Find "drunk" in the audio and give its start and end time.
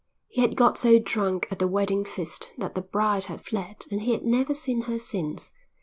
0.97-1.45